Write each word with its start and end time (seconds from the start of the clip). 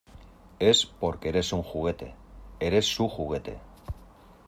Es 0.57 0.87
porque 0.87 1.29
eres 1.29 1.53
un 1.53 1.61
juguete. 1.61 2.15
Eres 2.59 2.87
su 2.87 3.07
juguete. 3.07 3.59